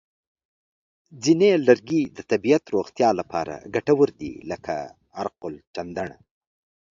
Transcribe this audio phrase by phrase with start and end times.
[1.23, 4.73] ځینې لرګي د طبیعي روغتیا لپاره ګټور دي، لکه
[5.19, 6.09] عرقالچندڼ.